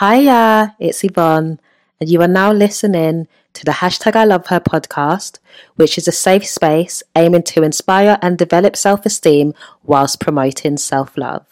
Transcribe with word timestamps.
Hiya, 0.00 0.76
it's 0.78 1.04
Yvonne, 1.04 1.60
and 2.00 2.08
you 2.08 2.22
are 2.22 2.26
now 2.26 2.52
listening 2.52 3.28
to 3.52 3.66
the 3.66 3.72
hashtag 3.72 4.16
I 4.16 4.24
Love 4.24 4.46
Her 4.46 4.58
podcast, 4.58 5.40
which 5.76 5.98
is 5.98 6.08
a 6.08 6.12
safe 6.12 6.46
space 6.46 7.02
aiming 7.14 7.42
to 7.42 7.62
inspire 7.62 8.18
and 8.22 8.38
develop 8.38 8.76
self 8.76 9.04
esteem 9.04 9.52
whilst 9.84 10.18
promoting 10.18 10.78
self 10.78 11.18
love. 11.18 11.44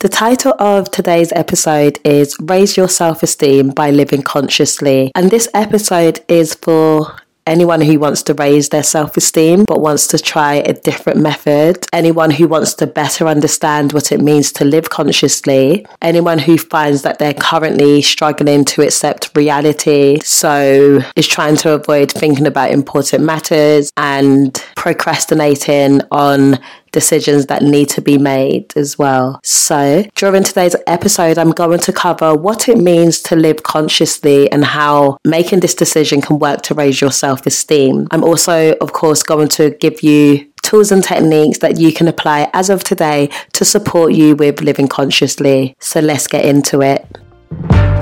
The 0.00 0.10
title 0.10 0.52
of 0.58 0.90
today's 0.90 1.32
episode 1.32 1.98
is 2.04 2.36
Raise 2.42 2.76
Your 2.76 2.90
Self 2.90 3.22
Esteem 3.22 3.70
by 3.70 3.90
Living 3.90 4.20
Consciously. 4.20 5.10
And 5.14 5.30
this 5.30 5.48
episode 5.54 6.20
is 6.28 6.52
for 6.52 7.16
anyone 7.46 7.80
who 7.80 7.98
wants 7.98 8.22
to 8.24 8.34
raise 8.34 8.70
their 8.70 8.82
self 8.82 9.16
esteem 9.16 9.64
but 9.66 9.80
wants 9.80 10.06
to 10.08 10.18
try 10.18 10.54
a 10.54 10.72
different 10.72 11.20
method, 11.20 11.86
anyone 11.92 12.30
who 12.30 12.48
wants 12.48 12.74
to 12.74 12.86
better 12.86 13.26
understand 13.26 13.92
what 13.92 14.12
it 14.12 14.20
means 14.20 14.52
to 14.52 14.64
live 14.64 14.90
consciously, 14.90 15.86
anyone 16.02 16.38
who 16.38 16.56
finds 16.56 17.02
that 17.02 17.18
they're 17.18 17.34
currently 17.34 18.02
struggling 18.02 18.64
to 18.64 18.82
accept 18.82 19.30
reality, 19.36 20.18
so 20.22 21.00
is 21.16 21.28
trying 21.28 21.56
to 21.56 21.72
avoid 21.72 22.10
thinking 22.10 22.46
about 22.46 22.70
important 22.70 23.24
matters 23.24 23.90
and 23.96 24.64
procrastinating 24.76 26.00
on 26.10 26.58
decisions 26.94 27.46
that 27.46 27.62
need 27.62 27.90
to 27.90 28.00
be 28.00 28.16
made 28.16 28.74
as 28.76 28.98
well. 28.98 29.38
So, 29.42 30.06
during 30.14 30.44
today's 30.44 30.76
episode, 30.86 31.36
I'm 31.36 31.50
going 31.50 31.80
to 31.80 31.92
cover 31.92 32.34
what 32.34 32.68
it 32.68 32.78
means 32.78 33.20
to 33.22 33.36
live 33.36 33.62
consciously 33.64 34.50
and 34.50 34.64
how 34.64 35.18
making 35.24 35.60
this 35.60 35.74
decision 35.74 36.22
can 36.22 36.38
work 36.38 36.62
to 36.62 36.74
raise 36.74 37.02
your 37.02 37.12
self 37.12 37.44
esteem. 37.46 38.08
I'm 38.10 38.24
also, 38.24 38.74
of 38.80 38.92
course, 38.92 39.22
going 39.22 39.48
to 39.48 39.70
give 39.70 40.02
you 40.02 40.46
tools 40.62 40.90
and 40.90 41.04
techniques 41.04 41.58
that 41.58 41.78
you 41.78 41.92
can 41.92 42.08
apply 42.08 42.48
as 42.54 42.70
of 42.70 42.82
today 42.82 43.28
to 43.52 43.64
support 43.66 44.14
you 44.14 44.34
with 44.36 44.62
living 44.62 44.88
consciously. 44.88 45.76
So, 45.80 46.00
let's 46.00 46.26
get 46.26 46.46
into 46.46 46.80
it. 46.80 47.93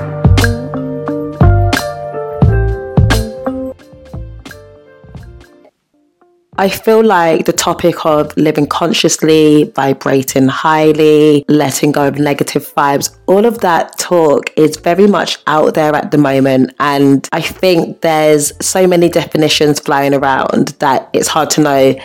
I 6.57 6.69
feel 6.69 7.03
like 7.03 7.45
the 7.45 7.53
topic 7.53 8.05
of 8.05 8.35
living 8.37 8.67
consciously, 8.67 9.71
vibrating 9.75 10.47
highly, 10.47 11.43
letting 11.47 11.91
go 11.91 12.07
of 12.07 12.19
negative 12.19 12.71
vibes, 12.75 13.17
all 13.25 13.45
of 13.45 13.59
that 13.61 13.97
talk 13.97 14.51
is 14.55 14.77
very 14.77 15.07
much 15.07 15.39
out 15.47 15.73
there 15.73 15.95
at 15.95 16.11
the 16.11 16.19
moment. 16.19 16.75
And 16.79 17.27
I 17.31 17.41
think 17.41 18.01
there's 18.01 18.53
so 18.63 18.85
many 18.85 19.09
definitions 19.09 19.79
flying 19.79 20.13
around 20.13 20.69
that 20.79 21.09
it's 21.13 21.27
hard 21.27 21.49
to 21.51 21.61
know 21.61 21.95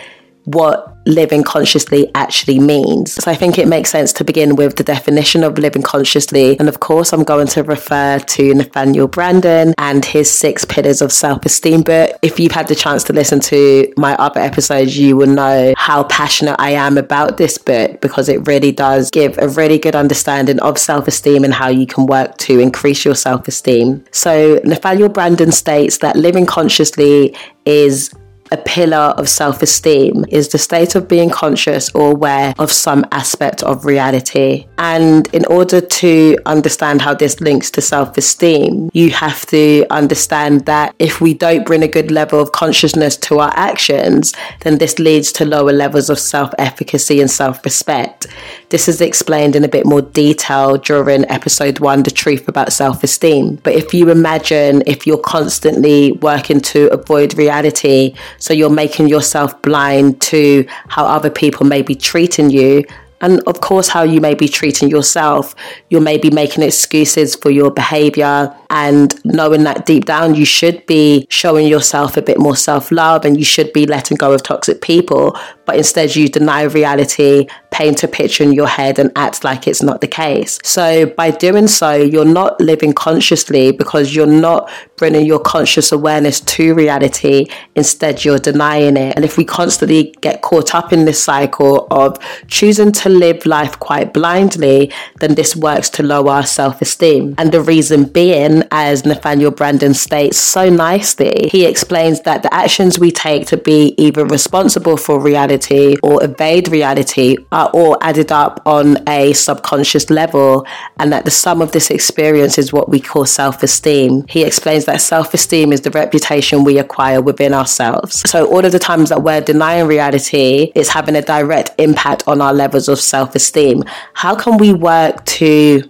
what 0.53 0.97
living 1.05 1.43
consciously 1.43 2.09
actually 2.15 2.59
means. 2.59 3.13
So 3.13 3.31
I 3.31 3.35
think 3.35 3.57
it 3.57 3.67
makes 3.67 3.89
sense 3.89 4.13
to 4.13 4.23
begin 4.23 4.55
with 4.55 4.75
the 4.75 4.83
definition 4.83 5.43
of 5.43 5.57
living 5.57 5.81
consciously. 5.81 6.57
And 6.59 6.69
of 6.69 6.79
course, 6.79 7.13
I'm 7.13 7.23
going 7.23 7.47
to 7.47 7.63
refer 7.63 8.19
to 8.19 8.53
Nathaniel 8.53 9.09
Branden 9.09 9.73
and 9.77 10.05
his 10.05 10.31
six 10.31 10.65
pillars 10.65 11.01
of 11.01 11.11
self 11.11 11.45
esteem 11.45 11.81
book. 11.81 12.17
If 12.21 12.39
you've 12.39 12.51
had 12.51 12.67
the 12.67 12.75
chance 12.75 13.03
to 13.05 13.13
listen 13.13 13.39
to 13.41 13.91
my 13.97 14.15
other 14.15 14.39
episodes, 14.39 14.97
you 14.97 15.17
will 15.17 15.27
know 15.27 15.73
how 15.77 16.03
passionate 16.03 16.57
I 16.59 16.71
am 16.71 16.97
about 16.97 17.37
this 17.37 17.57
book 17.57 18.01
because 18.01 18.29
it 18.29 18.47
really 18.47 18.71
does 18.71 19.09
give 19.09 19.37
a 19.39 19.47
really 19.49 19.79
good 19.79 19.95
understanding 19.95 20.59
of 20.59 20.77
self 20.77 21.07
esteem 21.07 21.43
and 21.43 21.53
how 21.53 21.69
you 21.69 21.87
can 21.87 22.05
work 22.05 22.37
to 22.39 22.59
increase 22.59 23.03
your 23.03 23.15
self 23.15 23.47
esteem. 23.47 24.03
So 24.11 24.59
Nathaniel 24.63 25.09
Branden 25.09 25.53
states 25.53 25.97
that 25.99 26.15
living 26.15 26.45
consciously 26.45 27.35
is 27.65 28.13
a 28.51 28.57
pillar 28.57 29.13
of 29.17 29.29
self 29.29 29.61
esteem 29.61 30.25
is 30.29 30.49
the 30.49 30.57
state 30.57 30.95
of 30.95 31.07
being 31.07 31.29
conscious 31.29 31.89
or 31.91 32.11
aware 32.11 32.53
of 32.57 32.71
some 32.71 33.05
aspect 33.11 33.63
of 33.63 33.85
reality. 33.85 34.67
And 34.77 35.27
in 35.33 35.45
order 35.45 35.81
to 35.81 36.37
understand 36.45 37.01
how 37.01 37.13
this 37.13 37.39
links 37.41 37.69
to 37.71 37.81
self 37.81 38.17
esteem, 38.17 38.89
you 38.93 39.11
have 39.11 39.45
to 39.47 39.85
understand 39.89 40.65
that 40.65 40.95
if 40.99 41.21
we 41.21 41.33
don't 41.33 41.65
bring 41.65 41.83
a 41.83 41.87
good 41.87 42.11
level 42.11 42.39
of 42.39 42.51
consciousness 42.51 43.17
to 43.17 43.39
our 43.39 43.53
actions, 43.55 44.33
then 44.61 44.77
this 44.77 44.99
leads 44.99 45.31
to 45.33 45.45
lower 45.45 45.71
levels 45.71 46.09
of 46.09 46.19
self 46.19 46.51
efficacy 46.57 47.21
and 47.21 47.29
self 47.29 47.63
respect. 47.63 48.27
This 48.69 48.87
is 48.87 49.01
explained 49.01 49.55
in 49.55 49.63
a 49.63 49.67
bit 49.67 49.85
more 49.85 50.01
detail 50.01 50.77
during 50.77 51.29
episode 51.29 51.79
one, 51.79 52.03
The 52.03 52.11
Truth 52.11 52.47
About 52.47 52.71
Self 52.71 53.03
Esteem. 53.03 53.55
But 53.63 53.73
if 53.73 53.93
you 53.93 54.09
imagine 54.09 54.83
if 54.85 55.05
you're 55.05 55.17
constantly 55.17 56.13
working 56.13 56.59
to 56.61 56.87
avoid 56.91 57.37
reality, 57.37 58.13
so 58.39 58.53
you're 58.53 58.69
making 58.69 59.07
yourself 59.07 59.61
blind 59.61 60.21
to 60.21 60.65
how 60.87 61.05
other 61.05 61.29
people 61.29 61.65
may 61.65 61.81
be 61.81 61.95
treating 61.95 62.49
you, 62.49 62.85
and 63.21 63.41
of 63.47 63.61
course 63.61 63.89
how 63.89 64.03
you 64.03 64.21
may 64.21 64.33
be 64.33 64.47
treating 64.47 64.89
yourself. 64.89 65.55
You 65.89 65.99
may 65.99 66.17
be 66.17 66.29
making 66.29 66.63
excuses 66.63 67.35
for 67.35 67.49
your 67.49 67.71
behavior 67.71 68.55
and 68.69 69.13
knowing 69.25 69.63
that 69.63 69.85
deep 69.85 70.05
down 70.05 70.35
you 70.35 70.45
should 70.45 70.85
be 70.85 71.27
showing 71.29 71.67
yourself 71.67 72.17
a 72.17 72.21
bit 72.21 72.39
more 72.39 72.55
self-love 72.55 73.25
and 73.25 73.37
you 73.37 73.43
should 73.43 73.73
be 73.73 73.85
letting 73.85 74.15
go 74.15 74.31
of 74.31 74.43
toxic 74.43 74.81
people 74.81 75.37
but 75.69 75.77
instead 75.77 76.15
you 76.15 76.27
deny 76.27 76.63
reality 76.63 77.45
paint 77.69 78.03
a 78.03 78.07
picture 78.07 78.43
in 78.43 78.51
your 78.51 78.67
head 78.67 78.97
and 78.97 79.11
act 79.15 79.43
like 79.43 79.67
it's 79.67 79.83
not 79.83 80.01
the 80.01 80.07
case. 80.07 80.57
So 80.63 81.05
by 81.05 81.29
doing 81.29 81.67
so 81.67 81.93
you're 81.93 82.25
not 82.25 82.59
living 82.59 82.91
consciously 82.91 83.71
because 83.71 84.15
you're 84.15 84.25
not 84.25 84.67
bringing 84.97 85.27
your 85.27 85.39
conscious 85.39 85.91
awareness 85.91 86.39
to 86.41 86.73
reality. 86.73 87.45
Instead 87.75 88.25
you're 88.25 88.39
denying 88.39 88.97
it. 88.97 89.15
And 89.15 89.23
if 89.23 89.37
we 89.37 89.45
constantly 89.45 90.15
get 90.21 90.41
caught 90.41 90.73
up 90.73 90.91
in 90.91 91.05
this 91.05 91.23
cycle 91.23 91.87
of 91.91 92.17
choosing 92.47 92.91
to 92.93 93.09
live 93.09 93.45
life 93.45 93.79
quite 93.79 94.11
blindly, 94.11 94.91
then 95.19 95.35
this 95.35 95.55
works 95.55 95.89
to 95.91 96.03
lower 96.03 96.31
our 96.31 96.45
self 96.45 96.81
esteem. 96.81 97.35
And 97.37 97.51
the 97.51 97.61
reason 97.61 98.05
being, 98.05 98.63
as 98.71 99.05
Nathaniel 99.05 99.51
Branden 99.51 99.95
states 99.95 100.39
so 100.39 100.67
nicely, 100.69 101.49
he 101.51 101.65
explains 101.65 102.21
that 102.21 102.41
the 102.41 102.51
actions 102.51 102.97
we 102.97 103.11
take 103.11 103.45
to 103.47 103.57
be 103.57 103.93
either 103.99 104.25
responsible 104.25 104.97
for 104.97 105.19
reality 105.19 105.58
or 106.03 106.23
evade 106.23 106.67
reality 106.69 107.37
are 107.51 107.69
all 107.69 107.97
added 108.01 108.31
up 108.31 108.61
on 108.65 108.97
a 109.07 109.33
subconscious 109.33 110.09
level, 110.09 110.65
and 110.99 111.11
that 111.11 111.25
the 111.25 111.31
sum 111.31 111.61
of 111.61 111.71
this 111.71 111.89
experience 111.89 112.57
is 112.57 112.71
what 112.73 112.89
we 112.89 112.99
call 112.99 113.25
self 113.25 113.63
esteem. 113.63 114.25
He 114.29 114.43
explains 114.43 114.85
that 114.85 115.01
self 115.01 115.33
esteem 115.33 115.71
is 115.73 115.81
the 115.81 115.91
reputation 115.91 116.63
we 116.63 116.77
acquire 116.77 117.21
within 117.21 117.53
ourselves. 117.53 118.29
So, 118.29 118.47
all 118.47 118.63
of 118.65 118.71
the 118.71 118.79
times 118.79 119.09
that 119.09 119.23
we're 119.23 119.41
denying 119.41 119.87
reality, 119.87 120.71
it's 120.75 120.89
having 120.89 121.15
a 121.15 121.21
direct 121.21 121.71
impact 121.77 122.23
on 122.27 122.41
our 122.41 122.53
levels 122.53 122.87
of 122.87 122.99
self 122.99 123.35
esteem. 123.35 123.83
How 124.13 124.35
can 124.35 124.57
we 124.57 124.73
work 124.73 125.25
to 125.25 125.83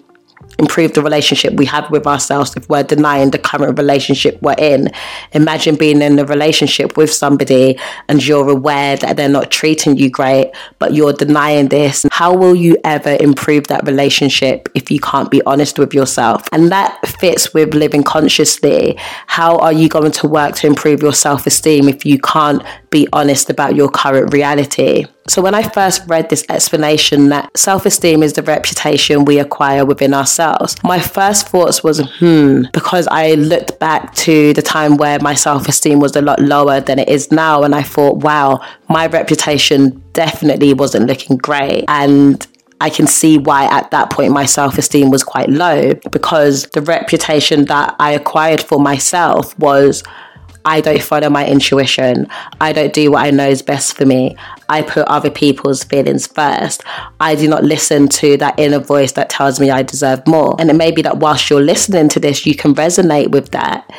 improve 0.59 0.93
the 0.93 1.01
relationship 1.01 1.53
we 1.53 1.65
have 1.65 1.89
with 1.89 2.05
ourselves 2.05 2.55
if 2.55 2.69
we're 2.69 2.83
denying 2.83 3.31
the 3.31 3.39
current 3.39 3.77
relationship 3.77 4.39
we're 4.41 4.55
in. 4.57 4.89
Imagine 5.31 5.75
being 5.75 6.01
in 6.01 6.19
a 6.19 6.25
relationship 6.25 6.97
with 6.97 7.11
somebody 7.11 7.79
and 8.07 8.25
you're 8.25 8.49
aware 8.49 8.97
that 8.97 9.17
they're 9.17 9.29
not 9.29 9.49
treating 9.49 9.97
you 9.97 10.09
great, 10.09 10.51
but 10.77 10.93
you're 10.93 11.13
denying 11.13 11.69
this. 11.69 12.05
How 12.11 12.35
will 12.35 12.55
you 12.55 12.77
ever 12.83 13.17
improve 13.19 13.67
that 13.67 13.85
relationship 13.87 14.69
if 14.75 14.91
you 14.91 14.99
can't 14.99 15.31
be 15.31 15.41
honest 15.45 15.79
with 15.79 15.93
yourself? 15.93 16.47
And 16.51 16.71
that 16.71 17.07
fits 17.07 17.53
with 17.53 17.73
living 17.73 18.03
consciously. 18.03 18.95
How 19.27 19.57
are 19.57 19.73
you 19.73 19.89
going 19.89 20.11
to 20.11 20.27
work 20.27 20.55
to 20.55 20.67
improve 20.67 21.01
your 21.01 21.13
self 21.13 21.47
esteem 21.47 21.87
if 21.87 22.05
you 22.05 22.19
can't 22.19 22.61
be 22.89 23.07
honest 23.13 23.49
about 23.49 23.75
your 23.75 23.89
current 23.89 24.33
reality? 24.33 25.05
So, 25.29 25.43
when 25.43 25.53
I 25.53 25.61
first 25.61 26.01
read 26.07 26.29
this 26.29 26.43
explanation 26.49 27.29
that 27.29 27.55
self 27.55 27.85
esteem 27.85 28.23
is 28.23 28.33
the 28.33 28.41
reputation 28.41 29.25
we 29.25 29.37
acquire 29.37 29.85
within 29.85 30.11
ourselves, 30.11 30.75
my 30.83 30.99
first 30.99 31.49
thoughts 31.49 31.83
was, 31.83 31.99
hmm, 32.17 32.63
because 32.73 33.07
I 33.11 33.35
looked 33.35 33.77
back 33.77 34.15
to 34.15 34.53
the 34.53 34.63
time 34.63 34.97
where 34.97 35.19
my 35.19 35.35
self 35.35 35.67
esteem 35.67 35.99
was 35.99 36.15
a 36.15 36.21
lot 36.23 36.39
lower 36.39 36.79
than 36.81 36.97
it 36.97 37.09
is 37.09 37.31
now. 37.31 37.61
And 37.61 37.75
I 37.75 37.83
thought, 37.83 38.23
wow, 38.23 38.59
my 38.89 39.05
reputation 39.05 40.03
definitely 40.13 40.73
wasn't 40.73 41.05
looking 41.05 41.37
great. 41.37 41.85
And 41.87 42.45
I 42.81 42.89
can 42.89 43.05
see 43.05 43.37
why 43.37 43.65
at 43.65 43.91
that 43.91 44.09
point 44.09 44.33
my 44.33 44.45
self 44.45 44.79
esteem 44.79 45.11
was 45.11 45.23
quite 45.23 45.49
low 45.49 45.93
because 46.11 46.63
the 46.73 46.81
reputation 46.81 47.65
that 47.65 47.95
I 47.99 48.13
acquired 48.13 48.61
for 48.61 48.79
myself 48.79 49.57
was 49.59 50.03
I 50.65 50.81
don't 50.81 51.01
follow 51.01 51.29
my 51.29 51.47
intuition. 51.47 52.27
I 52.59 52.73
don't 52.73 52.93
do 52.93 53.11
what 53.11 53.25
I 53.25 53.31
know 53.31 53.47
is 53.47 53.61
best 53.61 53.95
for 53.95 54.05
me. 54.05 54.35
I 54.69 54.83
put 54.83 55.07
other 55.07 55.29
people's 55.29 55.83
feelings 55.83 56.27
first. 56.27 56.83
I 57.19 57.35
do 57.35 57.47
not 57.47 57.63
listen 57.63 58.07
to 58.09 58.37
that 58.37 58.57
inner 58.59 58.79
voice 58.79 59.13
that 59.13 59.29
tells 59.29 59.59
me 59.59 59.71
I 59.71 59.83
deserve 59.83 60.25
more. 60.27 60.55
And 60.59 60.69
it 60.69 60.75
may 60.75 60.91
be 60.91 61.01
that 61.01 61.17
whilst 61.17 61.49
you're 61.49 61.61
listening 61.61 62.09
to 62.09 62.19
this, 62.19 62.45
you 62.45 62.55
can 62.55 62.75
resonate 62.75 63.31
with 63.31 63.51
that. 63.51 63.89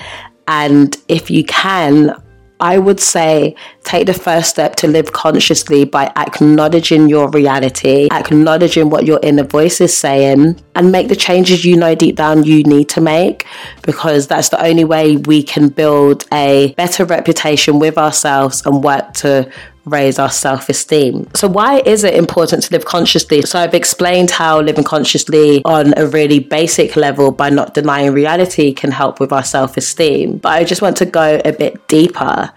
And 0.46 0.96
if 1.08 1.30
you 1.30 1.44
can, 1.44 2.14
I 2.60 2.76
would 2.76 3.00
say 3.00 3.56
take 3.84 4.06
the 4.06 4.14
first 4.14 4.50
step 4.50 4.76
to 4.76 4.86
live 4.86 5.12
consciously 5.12 5.84
by 5.86 6.12
acknowledging 6.16 7.08
your 7.08 7.30
reality, 7.30 8.08
acknowledging 8.12 8.90
what 8.90 9.06
your 9.06 9.18
inner 9.22 9.44
voice 9.44 9.80
is 9.80 9.96
saying, 9.96 10.60
and 10.74 10.92
make 10.92 11.08
the 11.08 11.16
changes 11.16 11.64
you 11.64 11.76
know 11.76 11.94
deep 11.94 12.16
down 12.16 12.44
you 12.44 12.62
need 12.64 12.90
to 12.90 13.00
make 13.00 13.46
because 13.82 14.26
that's 14.26 14.50
the 14.50 14.62
only 14.62 14.84
way 14.84 15.16
we 15.16 15.42
can 15.42 15.70
build 15.70 16.26
a 16.32 16.74
better 16.74 17.04
reputation 17.06 17.78
with 17.78 17.96
ourselves 17.96 18.62
and 18.66 18.84
work 18.84 19.14
to 19.14 19.50
raise 19.84 20.18
our 20.18 20.30
self 20.30 20.68
esteem. 20.68 21.28
So, 21.34 21.48
why 21.48 21.80
is 21.80 22.04
it 22.04 22.14
important 22.14 22.64
to 22.64 22.72
live 22.72 22.84
consciously? 22.84 23.42
So, 23.42 23.58
I've 23.58 23.74
explained 23.74 24.30
how 24.30 24.60
living 24.60 24.84
consciously 24.84 25.62
on 25.64 25.94
a 25.96 26.06
really 26.06 26.38
basic 26.38 26.96
level 26.96 27.30
by 27.30 27.50
not 27.50 27.74
denying 27.74 28.12
reality 28.12 28.72
can 28.72 28.90
help 28.90 29.20
with 29.20 29.32
our 29.32 29.44
self 29.44 29.76
esteem. 29.76 30.38
But 30.38 30.50
I 30.50 30.64
just 30.64 30.82
want 30.82 30.96
to 30.98 31.06
go 31.06 31.40
a 31.44 31.52
bit 31.52 31.88
deeper 31.88 32.52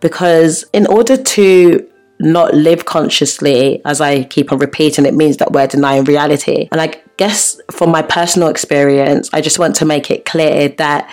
because, 0.00 0.64
in 0.72 0.86
order 0.86 1.16
to 1.16 1.88
not 2.20 2.54
live 2.54 2.84
consciously, 2.84 3.84
as 3.84 4.00
I 4.00 4.24
keep 4.24 4.52
on 4.52 4.58
repeating, 4.58 5.04
it 5.06 5.14
means 5.14 5.38
that 5.38 5.52
we're 5.52 5.66
denying 5.66 6.04
reality. 6.04 6.68
And 6.70 6.80
I 6.80 6.94
guess 7.16 7.60
from 7.70 7.90
my 7.90 8.02
personal 8.02 8.48
experience, 8.48 9.28
I 9.32 9.40
just 9.40 9.58
want 9.58 9.76
to 9.76 9.84
make 9.84 10.10
it 10.10 10.24
clear 10.24 10.68
that 10.68 11.10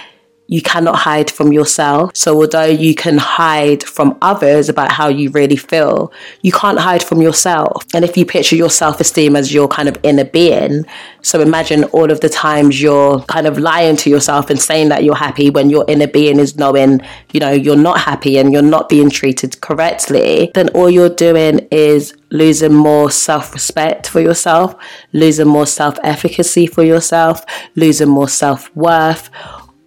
you 0.51 0.61
cannot 0.61 0.97
hide 0.97 1.31
from 1.31 1.53
yourself. 1.53 2.11
So, 2.13 2.35
although 2.35 2.65
you 2.65 2.93
can 2.93 3.17
hide 3.17 3.83
from 3.83 4.17
others 4.21 4.67
about 4.67 4.91
how 4.91 5.07
you 5.07 5.29
really 5.29 5.55
feel, 5.55 6.11
you 6.41 6.51
can't 6.51 6.77
hide 6.77 7.01
from 7.01 7.21
yourself. 7.21 7.85
And 7.93 8.03
if 8.03 8.17
you 8.17 8.25
picture 8.25 8.57
your 8.57 8.69
self 8.69 8.99
esteem 8.99 9.37
as 9.37 9.53
your 9.53 9.69
kind 9.69 9.87
of 9.87 9.97
inner 10.03 10.25
being, 10.25 10.83
so 11.21 11.39
imagine 11.39 11.85
all 11.85 12.11
of 12.11 12.19
the 12.19 12.27
times 12.27 12.81
you're 12.81 13.21
kind 13.21 13.47
of 13.47 13.59
lying 13.59 13.95
to 13.97 14.09
yourself 14.09 14.49
and 14.49 14.59
saying 14.59 14.89
that 14.89 15.05
you're 15.05 15.15
happy 15.15 15.49
when 15.49 15.69
your 15.69 15.85
inner 15.87 16.07
being 16.07 16.37
is 16.37 16.57
knowing, 16.57 16.99
you 17.31 17.39
know, 17.39 17.51
you're 17.51 17.77
not 17.77 18.01
happy 18.01 18.37
and 18.37 18.51
you're 18.51 18.61
not 18.61 18.89
being 18.89 19.09
treated 19.09 19.61
correctly, 19.61 20.51
then 20.53 20.67
all 20.69 20.89
you're 20.89 21.15
doing 21.15 21.65
is 21.71 22.13
losing 22.29 22.73
more 22.73 23.09
self 23.09 23.53
respect 23.53 24.09
for 24.09 24.19
yourself, 24.19 24.75
losing 25.13 25.47
more 25.47 25.65
self 25.65 25.97
efficacy 26.03 26.67
for 26.67 26.83
yourself, 26.83 27.45
losing 27.77 28.09
more 28.09 28.27
self 28.27 28.75
worth 28.75 29.29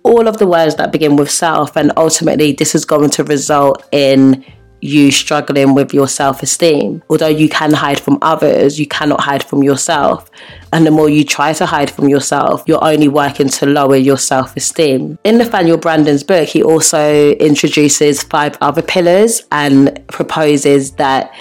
all 0.05 0.29
of 0.29 0.39
the 0.39 0.47
words 0.47 0.77
that 0.77 0.93
begin 0.93 1.17
with 1.17 1.31
self, 1.31 1.77
and 1.77 1.91
ultimately, 1.97 2.53
this 2.53 2.75
is 2.75 2.85
going 2.85 3.11
to 3.11 3.25
result 3.25 3.83
in 3.91 4.45
you 4.85 5.11
struggling 5.11 5.75
with 5.75 5.95
your 5.95 6.07
self 6.07 6.43
esteem. 6.43 7.03
Although 7.09 7.29
you 7.29 7.49
can 7.49 7.73
hide 7.73 7.99
from 7.99 8.19
others, 8.21 8.79
you 8.79 8.87
cannot 8.87 9.23
hide 9.23 9.43
from 9.43 9.63
yourself. 9.63 10.31
And 10.75 10.87
the 10.87 10.91
more 10.91 11.09
you 11.09 11.25
try 11.25 11.55
to 11.55 11.65
hide 11.65 11.91
from 11.91 12.09
yourself, 12.09 12.63
you're 12.67 12.85
only 12.85 13.09
working 13.09 13.49
to 13.49 13.67
lower 13.67 13.97
your 13.97 14.19
self 14.19 14.55
esteem. 14.57 15.19
In 15.25 15.39
Nathaniel 15.39 15.79
Branden's 15.79 16.23
book, 16.23 16.49
he 16.49 16.63
also 16.63 17.33
introduces 17.33 18.23
five 18.23 18.59
other 18.61 18.83
pillars 18.83 19.43
and 19.51 20.07
proposes 20.09 20.93
that 20.93 21.33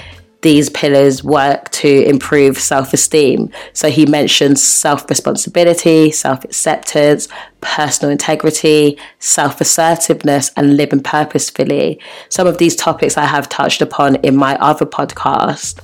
these 0.44 0.70
pillars 0.70 1.24
work 1.24 1.70
to 1.72 2.06
improve 2.08 2.60
self 2.60 2.94
esteem. 2.94 3.50
So 3.74 3.90
he 3.90 4.06
mentions 4.06 4.62
self 4.62 5.10
responsibility, 5.10 6.12
self 6.12 6.44
acceptance, 6.44 7.28
personal 7.62 8.12
integrity, 8.12 9.00
self 9.20 9.60
assertiveness, 9.60 10.52
and 10.56 10.78
living 10.78 11.02
purposefully. 11.02 12.00
Some 12.30 12.46
of 12.46 12.60
these 12.60 12.76
topics 12.76 13.18
I 13.18 13.26
have 13.26 13.50
touched 13.50 13.82
upon 13.82 14.18
in 14.18 14.36
my 14.36 14.56
other 14.58 14.86
podcast. 14.86 15.80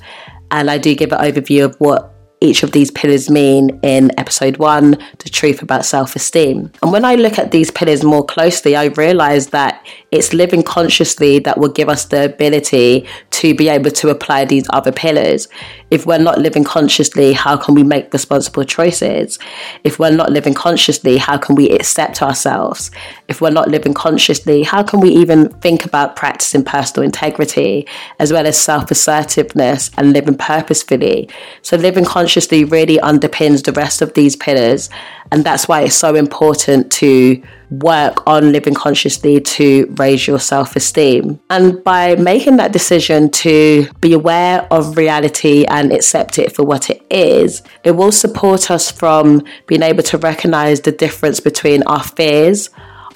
And 0.52 0.70
I 0.70 0.78
do 0.78 0.94
give 0.94 1.12
an 1.12 1.20
overview 1.20 1.64
of 1.64 1.76
what 1.76 2.12
each 2.40 2.62
of 2.62 2.72
these 2.72 2.90
pillars 2.90 3.28
mean 3.28 3.78
in 3.82 4.10
episode 4.18 4.56
one, 4.56 4.92
The 5.18 5.28
Truth 5.28 5.60
About 5.60 5.84
Self 5.84 6.16
Esteem. 6.16 6.72
And 6.82 6.90
when 6.90 7.04
I 7.04 7.14
look 7.14 7.38
at 7.38 7.50
these 7.50 7.70
pillars 7.70 8.02
more 8.02 8.24
closely, 8.24 8.74
I 8.76 8.86
realize 8.86 9.48
that 9.48 9.84
it's 10.10 10.32
living 10.32 10.62
consciously 10.62 11.38
that 11.40 11.58
will 11.58 11.68
give 11.68 11.88
us 11.88 12.06
the 12.06 12.24
ability 12.24 13.06
to 13.30 13.54
be 13.54 13.68
able 13.68 13.90
to 13.90 14.08
apply 14.08 14.46
these 14.46 14.66
other 14.72 14.90
pillars. 14.90 15.48
If 15.90 16.06
we're 16.06 16.18
not 16.18 16.38
living 16.38 16.64
consciously, 16.64 17.32
how 17.32 17.56
can 17.56 17.74
we 17.74 17.82
make 17.82 18.12
responsible 18.12 18.64
choices? 18.64 19.38
If 19.84 19.98
we're 19.98 20.10
not 20.10 20.30
living 20.30 20.54
consciously, 20.54 21.18
how 21.18 21.36
can 21.36 21.56
we 21.56 21.68
accept 21.70 22.22
ourselves? 22.22 22.90
If 23.28 23.40
we're 23.40 23.50
not 23.50 23.68
living 23.68 23.92
consciously, 23.92 24.62
how 24.62 24.82
can 24.82 25.00
we 25.00 25.10
even 25.10 25.48
think 25.60 25.84
about 25.84 26.16
practicing 26.16 26.64
personal 26.64 27.04
integrity 27.04 27.86
as 28.18 28.32
well 28.32 28.46
as 28.46 28.60
self 28.60 28.90
assertiveness 28.90 29.90
and 29.96 30.12
living 30.12 30.36
purposefully? 30.36 31.28
So, 31.62 31.76
living 31.76 32.04
consciously 32.04 32.29
really 32.64 32.98
underpins 32.98 33.64
the 33.64 33.72
rest 33.72 34.02
of 34.02 34.14
these 34.14 34.36
pillars. 34.36 34.90
And 35.32 35.44
that's 35.44 35.68
why 35.68 35.82
it's 35.82 35.94
so 35.94 36.14
important 36.14 36.90
to 36.92 37.42
work 37.70 38.26
on 38.26 38.52
living 38.52 38.74
consciously 38.74 39.40
to 39.40 39.86
raise 39.98 40.26
your 40.26 40.40
self 40.40 40.74
esteem. 40.74 41.38
And 41.50 41.82
by 41.84 42.16
making 42.16 42.56
that 42.56 42.72
decision 42.72 43.30
to 43.30 43.88
be 44.00 44.12
aware 44.12 44.66
of 44.72 44.96
reality 44.96 45.64
and 45.66 45.92
accept 45.92 46.38
it 46.38 46.54
for 46.54 46.64
what 46.64 46.90
it 46.90 47.04
is, 47.10 47.62
it 47.84 47.92
will 47.92 48.12
support 48.12 48.70
us 48.70 48.90
from 48.90 49.44
being 49.66 49.82
able 49.82 50.02
to 50.04 50.18
recognize 50.18 50.80
the 50.80 50.92
difference 50.92 51.38
between 51.40 51.82
our 51.84 52.02
fears, 52.02 52.70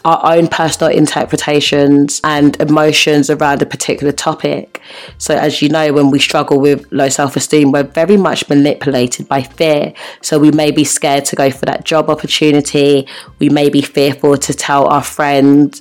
our 0.05 0.35
own 0.37 0.49
personal 0.49 0.93
interpretations 0.93 2.21
and 2.25 2.61
emotions 2.61 3.31
around 3.31 3.63
a 3.63 3.67
particular 3.67 4.13
topic. 4.13 4.83
So, 5.19 5.35
as 5.35 5.63
you 5.63 5.69
know, 5.69 5.93
when 5.93 6.11
we 6.11 6.19
struggle 6.19 6.61
with 6.61 6.87
low 6.93 7.09
self 7.09 7.37
esteem, 7.37 7.73
we're 7.73 7.85
very 7.85 8.17
much 8.17 8.49
manipulated 8.49 9.29
by 9.29 9.43
fear. 9.43 9.95
So, 10.21 10.39
we 10.39 10.51
may 10.51 10.71
be 10.71 10.85
scared 10.85 11.25
to 11.27 11.37
go 11.37 11.51
for 11.51 11.65
that 11.67 11.85
job 11.85 12.11
opportunity, 12.11 13.07
we 13.39 13.49
may 13.49 13.71
be 13.71 13.81
fearful 13.81 14.37
to 14.37 14.55
tell 14.55 14.87
our 14.89 15.03
friend 15.03 15.81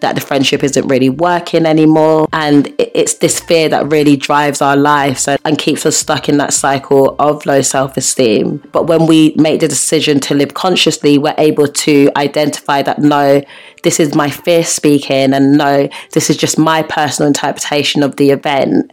that 0.00 0.14
the 0.14 0.20
friendship 0.20 0.62
isn't 0.62 0.86
really 0.88 1.10
working 1.10 1.66
anymore. 1.66 2.26
And 2.32 2.72
it's 2.78 3.14
this 3.14 3.40
fear 3.40 3.68
that 3.68 3.90
really 3.90 4.16
drives 4.16 4.62
our 4.62 4.76
lives 4.76 5.28
and 5.28 5.58
keeps 5.58 5.84
us 5.84 5.96
stuck 5.96 6.28
in 6.28 6.38
that 6.38 6.52
cycle 6.52 7.16
of 7.18 7.44
low 7.46 7.62
self 7.62 7.96
esteem. 7.96 8.62
But 8.72 8.86
when 8.86 9.06
we 9.06 9.34
make 9.36 9.60
the 9.60 9.68
decision 9.68 10.20
to 10.20 10.34
live 10.34 10.54
consciously, 10.54 11.18
we're 11.18 11.34
able 11.38 11.66
to 11.66 12.10
identify 12.16 12.82
that 12.82 12.98
no, 12.98 13.42
this 13.82 14.00
is 14.00 14.14
my 14.14 14.30
fear 14.30 14.64
speaking, 14.64 15.32
and 15.32 15.56
no, 15.56 15.88
this 16.12 16.30
is 16.30 16.36
just 16.36 16.58
my 16.58 16.82
personal 16.82 17.26
interpretation 17.26 18.02
of 18.02 18.16
the 18.16 18.30
event. 18.30 18.90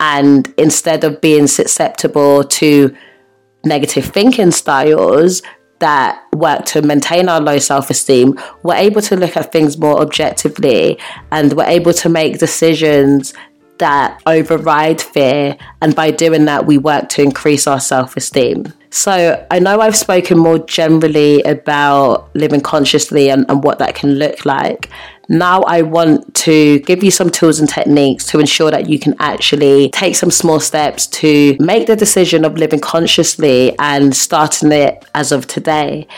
And 0.00 0.52
instead 0.56 1.04
of 1.04 1.20
being 1.20 1.46
susceptible 1.46 2.44
to 2.44 2.96
negative 3.64 4.06
thinking 4.06 4.50
styles, 4.50 5.42
that 5.80 6.24
work 6.34 6.64
to 6.66 6.82
maintain 6.82 7.28
our 7.28 7.40
low 7.40 7.58
self 7.58 7.90
esteem, 7.90 8.38
we're 8.62 8.76
able 8.76 9.02
to 9.02 9.16
look 9.16 9.36
at 9.36 9.52
things 9.52 9.76
more 9.76 10.00
objectively 10.00 10.98
and 11.32 11.52
we're 11.54 11.64
able 11.64 11.92
to 11.94 12.08
make 12.08 12.38
decisions 12.38 13.34
that 13.78 14.20
override 14.26 15.00
fear. 15.00 15.56
And 15.80 15.94
by 15.96 16.10
doing 16.10 16.44
that, 16.44 16.66
we 16.66 16.78
work 16.78 17.08
to 17.10 17.22
increase 17.22 17.66
our 17.66 17.80
self 17.80 18.16
esteem. 18.16 18.72
So 18.90 19.46
I 19.50 19.58
know 19.58 19.80
I've 19.80 19.96
spoken 19.96 20.38
more 20.38 20.58
generally 20.58 21.42
about 21.42 22.34
living 22.34 22.60
consciously 22.60 23.30
and, 23.30 23.48
and 23.48 23.62
what 23.62 23.78
that 23.78 23.94
can 23.94 24.14
look 24.14 24.44
like. 24.44 24.90
Now 25.30 25.62
I 25.62 25.82
want 25.82 26.34
to 26.34 26.80
give 26.80 27.04
you 27.04 27.12
some 27.12 27.30
tools 27.30 27.60
and 27.60 27.68
techniques 27.68 28.26
to 28.26 28.40
ensure 28.40 28.72
that 28.72 28.88
you 28.88 28.98
can 28.98 29.14
actually 29.20 29.88
take 29.90 30.16
some 30.16 30.32
small 30.32 30.58
steps 30.58 31.06
to 31.06 31.56
make 31.60 31.86
the 31.86 31.94
decision 31.94 32.44
of 32.44 32.54
living 32.58 32.80
consciously 32.80 33.78
and 33.78 34.14
starting 34.14 34.72
it 34.72 35.04
as 35.14 35.30
of 35.30 35.46
today. 35.46 36.08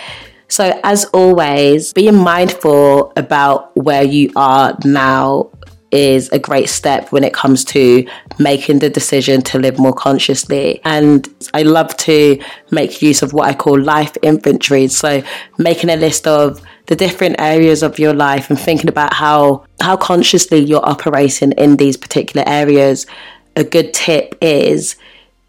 So, 0.49 0.81
as 0.83 1.05
always, 1.13 1.93
being 1.93 2.17
mindful 2.17 3.13
about 3.15 3.77
where 3.77 4.03
you 4.03 4.33
are 4.35 4.79
now 4.83 5.51
is 5.93 6.31
a 6.31 6.39
great 6.39 6.69
step 6.69 7.13
when 7.13 7.23
it 7.23 7.35
comes 7.35 7.65
to 7.67 8.07
making 8.39 8.79
the 8.79 8.91
decision 8.91 9.43
to 9.43 9.59
live 9.59 9.79
more 9.79 9.93
consciously. 9.93 10.81
And 10.85 11.29
I 11.55 11.63
love 11.63 11.97
to 11.99 12.43
make 12.71 13.03
use 13.03 13.23
of 13.23 13.33
what 13.33 13.49
I 13.49 13.55
call 13.55 13.79
life 13.79 14.17
inventory. 14.23 14.89
So 14.89 15.23
making 15.59 15.91
a 15.91 15.97
list 15.97 16.27
of 16.27 16.63
the 16.87 16.97
different 16.97 17.37
areas 17.39 17.83
of 17.83 17.99
your 17.99 18.15
life 18.15 18.51
and 18.51 18.59
thinking 18.59 18.89
about 18.89 19.15
how 19.15 19.65
how 19.81 19.97
consciously 19.97 20.59
you're 20.59 20.89
operating 20.89 21.53
in 21.53 21.77
these 21.77 21.97
particular 21.97 22.45
areas. 22.49 23.07
A 23.55 23.65
good 23.65 23.93
tip 23.93 24.37
is 24.41 24.97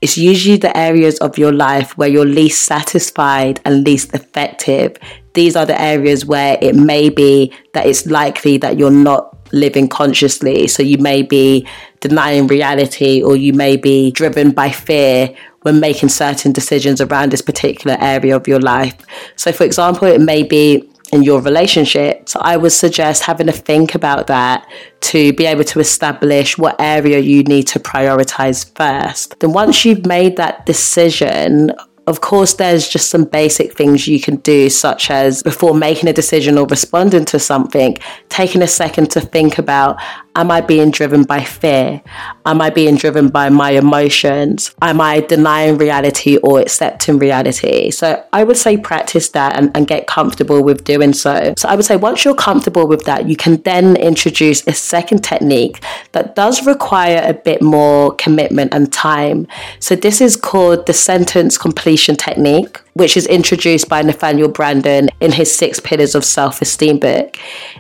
it's 0.02 0.18
usually 0.18 0.58
the 0.58 0.76
areas 0.78 1.18
of 1.20 1.38
your 1.38 1.54
life 1.54 1.98
where 1.98 2.10
you're 2.10 2.26
least 2.26 2.64
satisfied 2.64 3.62
and 3.64 3.86
least 3.86 4.14
effective. 4.14 4.98
These 5.34 5.56
are 5.56 5.66
the 5.66 5.80
areas 5.82 6.26
where 6.26 6.58
it 6.62 6.76
may 6.76 7.10
be 7.10 7.54
that 7.74 7.86
it's 7.86 8.06
likely 8.06 8.58
that 8.58 8.78
you're 8.78 8.92
not 8.92 9.43
living 9.54 9.88
consciously. 9.88 10.68
So 10.68 10.84
you 10.84 10.98
may 10.98 11.22
be 11.22 11.66
denying 12.02 12.48
reality 12.48 13.22
or 13.24 13.38
you 13.38 13.54
may 13.54 13.78
be 13.78 14.12
driven 14.12 14.52
by 14.52 14.70
fear 14.70 15.34
when 15.62 15.80
making 15.80 16.10
certain 16.10 16.52
decisions 16.52 17.00
around 17.00 17.32
this 17.32 17.42
particular 17.42 17.98
area 18.02 18.36
of 18.36 18.48
your 18.48 18.60
life. 18.60 18.96
So, 19.38 19.52
for 19.54 19.64
example, 19.64 20.08
it 20.08 20.20
may 20.20 20.44
be 20.44 20.90
in 21.14 21.24
your 21.24 21.42
relationship. 21.42 22.28
So, 22.28 22.40
I 22.42 22.58
would 22.58 22.74
suggest 22.74 23.24
having 23.24 23.48
a 23.48 23.54
think 23.54 23.96
about 23.96 24.28
that 24.28 24.68
to 25.02 25.32
be 25.34 25.46
able 25.46 25.64
to 25.66 25.80
establish 25.80 26.58
what 26.58 26.76
area 26.80 27.20
you 27.20 27.44
need 27.44 27.68
to 27.68 27.80
prioritize 27.80 28.76
first. 28.76 29.40
Then, 29.40 29.54
once 29.54 29.86
you've 29.86 30.06
made 30.06 30.36
that 30.36 30.66
decision, 30.66 31.72
of 32.06 32.20
course, 32.20 32.56
there's 32.56 32.88
just 32.88 33.10
some 33.10 33.24
basic 33.24 33.78
things 33.78 34.08
you 34.08 34.20
can 34.20 34.38
do, 34.38 34.70
such 34.70 35.10
as 35.10 35.42
before 35.42 35.74
making 35.74 36.10
a 36.10 36.14
decision 36.14 36.58
or 36.58 36.68
responding 36.68 37.24
to 37.26 37.40
something, 37.40 37.98
taking 38.28 38.62
a 38.62 38.68
second 38.68 39.10
to 39.12 39.22
think 39.22 39.58
about 39.58 39.98
Am 40.36 40.50
I 40.50 40.62
being 40.62 40.90
driven 40.90 41.24
by 41.24 41.44
fear? 41.44 42.02
Am 42.46 42.60
I 42.60 42.72
being 42.72 42.96
driven 42.96 43.30
by 43.30 43.50
my 43.50 43.72
emotions? 43.72 44.74
Am 44.82 45.00
I 45.00 45.20
denying 45.20 45.78
reality 45.78 46.38
or 46.38 46.60
accepting 46.60 47.20
reality? 47.20 47.92
So 47.92 48.24
I 48.34 48.44
would 48.44 48.58
say 48.58 48.78
practice 48.78 49.30
that 49.30 49.56
and, 49.56 49.70
and 49.76 49.88
get 49.88 50.08
comfortable 50.08 50.64
with 50.64 50.84
doing 50.86 51.14
so. 51.14 51.54
So 51.58 51.70
I 51.70 51.76
would 51.76 51.86
say 51.86 51.98
once 51.98 52.26
you're 52.26 52.34
comfortable 52.34 52.88
with 52.88 53.06
that, 53.06 53.30
you 53.30 53.36
can 53.36 53.62
then 53.62 53.96
introduce 53.96 54.66
a 54.66 54.74
second 54.74 55.24
technique 55.24 55.84
that 56.14 56.36
does 56.36 56.66
require 56.66 57.22
a 57.24 57.34
bit 57.36 57.62
more 57.62 58.16
commitment 58.16 58.74
and 58.74 58.92
time. 58.92 59.48
So 59.80 59.96
this 59.96 60.20
is 60.20 60.36
called 60.36 60.88
the 60.88 60.94
sentence 60.94 61.60
completion 61.60 62.16
technique 62.16 62.80
which 62.94 63.18
is 63.18 63.26
introduced 63.28 63.90
by 63.90 64.02
Nathaniel 64.02 64.50
Branden 64.50 65.10
in 65.20 65.32
his 65.32 65.54
Six 65.54 65.80
Pillars 65.80 66.16
of 66.16 66.24
Self 66.24 66.62
Esteem 66.62 67.00
book. 67.00 67.38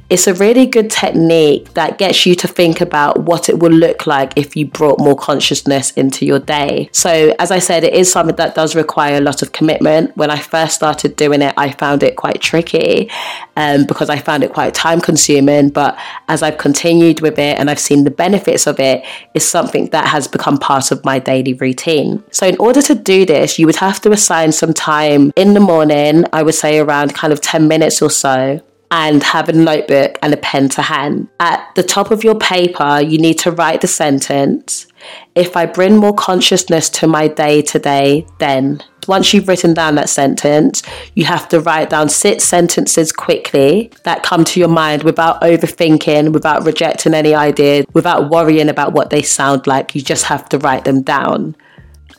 It's 0.09 0.27
a 0.27 0.33
really 0.33 0.65
good 0.65 0.89
technique 0.89 1.73
that 1.73 1.97
gets 1.97 2.25
you 2.25 2.35
to 2.35 2.47
think 2.47 2.81
about 2.81 3.19
what 3.19 3.49
it 3.49 3.59
will 3.59 3.71
look 3.71 4.07
like 4.07 4.33
if 4.35 4.55
you 4.55 4.65
brought 4.65 4.99
more 4.99 5.15
consciousness 5.15 5.91
into 5.91 6.25
your 6.25 6.39
day. 6.39 6.89
So, 6.91 7.35
as 7.39 7.51
I 7.51 7.59
said, 7.59 7.83
it 7.83 7.93
is 7.93 8.11
something 8.11 8.35
that 8.35 8.55
does 8.55 8.75
require 8.75 9.17
a 9.17 9.21
lot 9.21 9.41
of 9.41 9.51
commitment. 9.51 10.15
When 10.17 10.29
I 10.29 10.39
first 10.39 10.75
started 10.75 11.15
doing 11.15 11.41
it, 11.41 11.53
I 11.57 11.71
found 11.71 12.03
it 12.03 12.15
quite 12.15 12.41
tricky 12.41 13.09
um, 13.55 13.85
because 13.85 14.09
I 14.09 14.17
found 14.17 14.43
it 14.43 14.53
quite 14.53 14.73
time 14.73 15.01
consuming. 15.01 15.69
But 15.69 15.97
as 16.27 16.43
I've 16.43 16.57
continued 16.57 17.21
with 17.21 17.39
it 17.39 17.57
and 17.59 17.69
I've 17.69 17.79
seen 17.79 18.03
the 18.03 18.11
benefits 18.11 18.67
of 18.67 18.79
it, 18.79 19.03
it's 19.33 19.45
something 19.45 19.87
that 19.87 20.07
has 20.07 20.27
become 20.27 20.57
part 20.57 20.91
of 20.91 21.03
my 21.05 21.19
daily 21.19 21.53
routine. 21.53 22.23
So, 22.31 22.47
in 22.47 22.57
order 22.57 22.81
to 22.83 22.95
do 22.95 23.25
this, 23.25 23.59
you 23.59 23.65
would 23.65 23.77
have 23.77 24.01
to 24.01 24.11
assign 24.11 24.51
some 24.51 24.73
time 24.73 25.31
in 25.35 25.53
the 25.53 25.59
morning, 25.59 26.25
I 26.33 26.43
would 26.43 26.55
say 26.55 26.79
around 26.79 27.13
kind 27.13 27.33
of 27.33 27.41
10 27.41 27.67
minutes 27.67 28.01
or 28.01 28.09
so, 28.09 28.61
and 28.93 29.23
have 29.23 29.49
a 29.49 29.53
notebook 29.53 30.19
and 30.21 30.35
a 30.35 30.37
pen 30.37 30.69
to 30.69 30.81
hand. 30.83 31.27
At 31.39 31.67
the 31.73 31.81
top 31.81 32.11
of 32.11 32.23
your 32.23 32.37
paper, 32.37 33.01
you 33.01 33.17
need 33.17 33.39
to 33.39 33.51
write 33.51 33.81
the 33.81 33.87
sentence 33.87 34.85
If 35.33 35.57
I 35.57 35.65
bring 35.65 35.97
more 35.97 36.13
consciousness 36.13 36.89
to 36.91 37.07
my 37.07 37.27
day 37.27 37.63
today, 37.63 38.25
then. 38.37 38.81
Once 39.07 39.33
you've 39.33 39.49
written 39.49 39.73
down 39.73 39.95
that 39.95 40.09
sentence, 40.09 40.81
you 41.15 41.25
have 41.25 41.49
to 41.49 41.59
write 41.59 41.89
down 41.89 42.07
six 42.07 42.45
sentences 42.45 43.11
quickly 43.11 43.91
that 44.03 44.23
come 44.23 44.45
to 44.45 44.59
your 44.61 44.69
mind 44.69 45.03
without 45.03 45.41
overthinking, 45.41 46.31
without 46.31 46.63
rejecting 46.63 47.13
any 47.13 47.33
ideas, 47.35 47.85
without 47.93 48.29
worrying 48.29 48.69
about 48.69 48.93
what 48.93 49.09
they 49.09 49.21
sound 49.21 49.67
like. 49.67 49.93
You 49.93 50.01
just 50.01 50.25
have 50.25 50.47
to 50.49 50.57
write 50.59 50.85
them 50.85 51.01
down. 51.01 51.55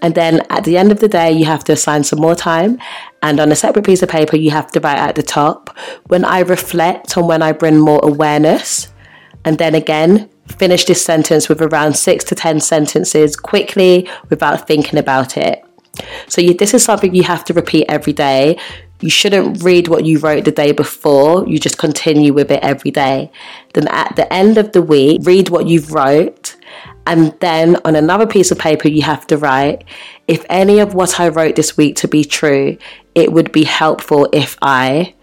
And 0.04 0.14
then 0.14 0.42
at 0.50 0.64
the 0.64 0.76
end 0.76 0.92
of 0.92 1.00
the 1.00 1.08
day, 1.08 1.32
you 1.32 1.46
have 1.46 1.64
to 1.64 1.72
assign 1.72 2.04
some 2.04 2.20
more 2.20 2.34
time. 2.34 2.78
And 3.22 3.40
on 3.40 3.50
a 3.50 3.56
separate 3.56 3.86
piece 3.86 4.02
of 4.02 4.10
paper, 4.10 4.36
you 4.36 4.50
have 4.50 4.70
to 4.72 4.80
write 4.80 4.98
at 4.98 5.14
the 5.14 5.22
top 5.22 5.74
when 6.08 6.26
I 6.26 6.40
reflect 6.40 7.16
on 7.16 7.26
when 7.26 7.40
I 7.40 7.52
bring 7.52 7.78
more 7.78 8.00
awareness. 8.02 8.92
And 9.46 9.56
then 9.56 9.74
again, 9.74 10.28
finish 10.58 10.84
this 10.84 11.02
sentence 11.02 11.48
with 11.48 11.62
around 11.62 11.96
six 11.96 12.22
to 12.24 12.34
10 12.34 12.60
sentences 12.60 13.34
quickly 13.34 14.06
without 14.28 14.66
thinking 14.66 14.98
about 14.98 15.38
it. 15.38 15.64
So, 16.28 16.42
you, 16.42 16.52
this 16.52 16.74
is 16.74 16.84
something 16.84 17.14
you 17.14 17.22
have 17.22 17.46
to 17.46 17.54
repeat 17.54 17.86
every 17.88 18.12
day. 18.12 18.58
You 19.00 19.08
shouldn't 19.08 19.62
read 19.62 19.88
what 19.88 20.04
you 20.04 20.18
wrote 20.18 20.44
the 20.44 20.52
day 20.52 20.72
before, 20.72 21.48
you 21.48 21.58
just 21.58 21.78
continue 21.78 22.34
with 22.34 22.50
it 22.50 22.62
every 22.62 22.90
day. 22.90 23.30
Then 23.72 23.88
at 23.88 24.16
the 24.16 24.30
end 24.30 24.58
of 24.58 24.72
the 24.72 24.82
week, 24.82 25.20
read 25.24 25.48
what 25.48 25.66
you've 25.66 25.92
wrote 25.92 26.56
and 27.06 27.34
then 27.40 27.76
on 27.84 27.96
another 27.96 28.26
piece 28.26 28.50
of 28.50 28.58
paper, 28.58 28.88
you 28.88 29.02
have 29.02 29.26
to 29.28 29.36
write 29.36 29.84
if 30.26 30.44
any 30.48 30.78
of 30.78 30.94
what 30.94 31.20
I 31.20 31.28
wrote 31.28 31.56
this 31.56 31.76
week 31.76 31.96
to 31.96 32.08
be 32.08 32.24
true, 32.24 32.78
it 33.14 33.32
would 33.32 33.52
be 33.52 33.64
helpful 33.64 34.28
if 34.32 34.56
I, 34.62 35.14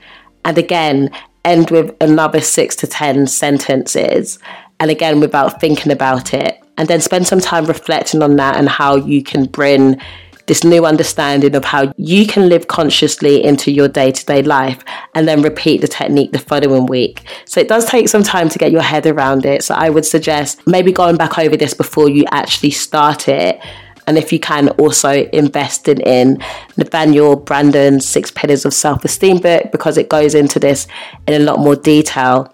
and 0.46 0.58
again, 0.58 1.10
end 1.44 1.72
with 1.72 1.96
another 2.00 2.42
six 2.42 2.76
to 2.78 2.88
10 2.88 3.28
sentences. 3.28 4.40
And 4.80 4.92
again, 4.92 5.20
without 5.20 5.60
thinking 5.60 5.92
about 5.92 6.34
it. 6.34 6.58
And 6.78 6.88
then 6.88 7.02
spend 7.02 7.28
some 7.28 7.40
time 7.40 7.66
reflecting 7.66 8.24
on 8.24 8.38
that 8.38 8.58
and 8.58 8.70
how 8.70 8.96
you 8.96 9.24
can 9.24 9.46
bring 9.46 10.00
this 10.52 10.66
new 10.66 10.86
understanding 10.86 11.56
of 11.56 11.64
how 11.64 11.94
you 11.96 12.28
can 12.28 12.50
live 12.50 12.68
consciously 12.68 13.42
into 13.42 13.72
your 13.72 13.88
day 13.88 14.12
to 14.12 14.26
day 14.26 14.44
life 14.44 14.84
and 15.16 15.26
then 15.26 15.42
repeat 15.42 15.80
the 15.80 15.88
technique 15.88 16.34
the 16.34 16.40
following 16.40 16.86
week. 16.88 17.22
So 17.46 17.62
it 17.62 17.70
does 17.70 17.86
take 17.86 18.10
some 18.10 18.22
time 18.22 18.50
to 18.50 18.60
get 18.60 18.70
your 18.70 18.82
head 18.82 19.06
around 19.06 19.46
it. 19.46 19.64
So 19.64 19.74
I 19.76 19.90
would 19.90 20.06
suggest 20.06 20.62
maybe 20.68 20.92
going 20.92 21.16
back 21.16 21.40
over 21.40 21.56
this 21.56 21.74
before 21.74 22.10
you 22.10 22.26
actually 22.32 22.72
start 22.72 23.30
it. 23.30 23.62
And 24.08 24.18
if 24.18 24.34
you 24.34 24.42
can, 24.42 24.68
also 24.72 25.24
investing 25.32 26.02
in 26.02 26.44
Nathaniel 26.76 27.38
Branden's 27.38 28.06
Six 28.06 28.30
Pillars 28.30 28.66
of 28.66 28.74
Self 28.74 29.06
Esteem 29.06 29.38
book 29.38 29.72
because 29.72 29.98
it 29.98 30.10
goes 30.10 30.36
into 30.36 30.60
this 30.60 30.86
in 31.30 31.42
a 31.42 31.46
lot 31.46 31.60
more 31.60 31.78
detail. 31.78 32.54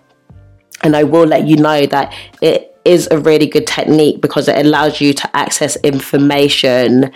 And 0.83 0.95
I 0.95 1.03
will 1.03 1.25
let 1.25 1.47
you 1.47 1.57
know 1.57 1.85
that 1.87 2.13
it 2.41 2.77
is 2.85 3.07
a 3.11 3.19
really 3.19 3.47
good 3.47 3.67
technique 3.67 4.21
because 4.21 4.47
it 4.47 4.65
allows 4.65 5.01
you 5.01 5.13
to 5.13 5.35
access 5.35 5.75
information 5.77 7.11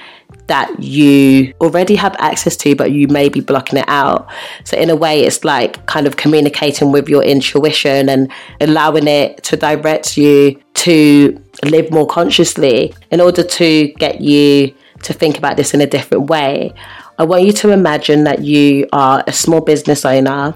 that 0.48 0.84
you 0.84 1.54
already 1.62 1.96
have 1.96 2.14
access 2.20 2.58
to, 2.58 2.76
but 2.76 2.92
you 2.92 3.08
may 3.08 3.30
be 3.30 3.40
blocking 3.40 3.80
it 3.80 3.86
out. 3.88 4.28
So, 4.66 4.78
in 4.78 4.90
a 4.90 4.96
way, 4.96 5.24
it's 5.24 5.46
like 5.46 5.86
kind 5.86 6.08
of 6.08 6.18
communicating 6.18 6.92
with 6.92 7.08
your 7.08 7.24
intuition 7.24 8.10
and 8.10 8.30
allowing 8.60 9.08
it 9.08 9.44
to 9.44 9.56
direct 9.56 10.18
you 10.18 10.62
to 10.74 11.42
live 11.64 11.90
more 11.90 12.08
consciously 12.08 12.94
in 13.12 13.22
order 13.22 13.44
to 13.44 13.88
get 13.94 14.20
you 14.20 14.74
to 15.04 15.14
think 15.14 15.38
about 15.38 15.56
this 15.56 15.74
in 15.74 15.80
a 15.80 15.88
different 15.88 16.30
way. 16.30 16.74
I 17.18 17.24
want 17.24 17.44
you 17.44 17.54
to 17.54 17.70
imagine 17.70 18.26
that 18.26 18.44
you 18.44 18.88
are 18.92 19.24
a 19.26 19.32
small 19.32 19.62
business 19.62 20.06
owner 20.06 20.56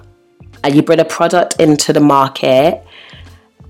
and 0.64 0.76
you 0.76 0.82
bring 0.82 1.00
a 1.00 1.06
product 1.06 1.60
into 1.60 1.94
the 1.94 2.00
market 2.00 2.84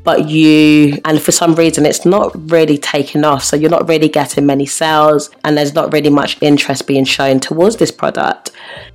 but 0.05 0.29
you, 0.29 0.99
and 1.03 1.19
for 1.19 1.31
some 1.31 1.55
reason, 1.55 1.85
it's 1.85 2.05
not 2.05 2.31
really 2.51 2.77
taken 2.77 3.25
off. 3.25 3.43
So 3.43 3.55
you're 3.55 3.71
not 3.71 3.89
really 3.89 4.07
getting 4.07 4.45
many 4.45 4.67
sales, 4.67 5.31
and 5.43 5.57
there's 5.57 5.73
not 5.73 5.91
really 5.91 6.11
much 6.11 6.37
interest 6.41 6.85
being 6.85 7.05
shown 7.05 7.39
towards 7.39 7.77
this 7.77 7.91
product. 7.91 8.51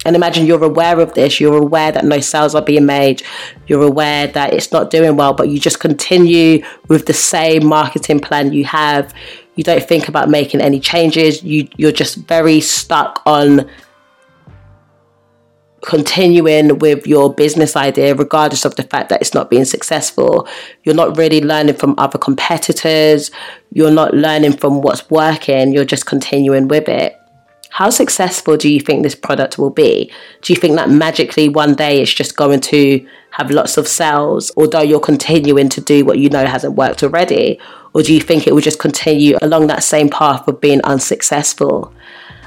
And 0.06 0.14
imagine 0.14 0.46
you're 0.46 0.64
aware 0.64 1.00
of 1.00 1.12
this, 1.14 1.40
you're 1.40 1.58
aware 1.58 1.90
that 1.90 2.04
no 2.04 2.20
sales 2.20 2.54
are 2.54 2.62
being 2.62 2.86
made, 2.86 3.22
you're 3.66 3.82
aware 3.82 4.28
that 4.28 4.54
it's 4.54 4.70
not 4.70 4.90
doing 4.90 5.16
well, 5.16 5.34
but 5.34 5.48
you 5.48 5.58
just 5.58 5.80
continue 5.80 6.64
with 6.86 7.06
the 7.06 7.12
same 7.12 7.66
marketing 7.66 8.20
plan 8.20 8.52
you 8.52 8.64
have. 8.64 9.12
You 9.56 9.64
don't 9.64 9.82
think 9.82 10.08
about 10.08 10.30
making 10.30 10.60
any 10.60 10.78
changes, 10.78 11.42
you, 11.42 11.68
you're 11.76 11.92
just 11.92 12.16
very 12.28 12.60
stuck 12.60 13.20
on 13.26 13.68
continuing 15.82 16.78
with 16.78 17.06
your 17.06 17.32
business 17.32 17.76
idea, 17.76 18.14
regardless 18.14 18.64
of 18.64 18.76
the 18.76 18.82
fact 18.82 19.08
that 19.08 19.20
it's 19.20 19.34
not 19.34 19.50
being 19.50 19.64
successful. 19.64 20.46
You're 20.84 20.94
not 20.94 21.16
really 21.16 21.40
learning 21.40 21.76
from 21.76 21.94
other 21.99 22.18
competitors. 22.18 23.30
You're 23.72 23.90
not 23.90 24.14
learning 24.14 24.54
from 24.58 24.82
what's 24.82 25.08
working. 25.10 25.72
You're 25.72 25.84
just 25.84 26.06
continuing 26.06 26.68
with 26.68 26.88
it. 26.88 27.16
How 27.70 27.88
successful 27.88 28.56
do 28.56 28.68
you 28.68 28.80
think 28.80 29.02
this 29.02 29.14
product 29.14 29.56
will 29.56 29.70
be? 29.70 30.12
Do 30.42 30.52
you 30.52 30.58
think 30.58 30.75
that 30.76 30.90
magically 30.90 31.49
one 31.49 31.75
day 31.75 32.02
it's 32.02 32.12
just 32.12 32.37
going 32.37 32.60
to 32.62 33.06
have 33.30 33.50
lots 33.50 33.76
of 33.76 33.87
sales, 33.87 34.50
although 34.56 34.82
you're 34.82 35.00
continuing 35.00 35.68
to 35.70 35.80
do 35.80 36.04
what 36.04 36.18
you 36.18 36.28
know 36.28 36.44
hasn't 36.44 36.75
worked 36.75 37.02
already? 37.02 37.60
Or 37.94 38.02
do 38.02 38.12
you 38.12 38.20
think 38.20 38.46
it 38.46 38.54
will 38.54 38.60
just 38.60 38.80
continue 38.80 39.37
along 39.40 39.68
that 39.68 39.84
same 39.84 40.10
path 40.10 40.46
of 40.49 40.60
being 40.60 40.80
unsuccessful? 40.82 41.94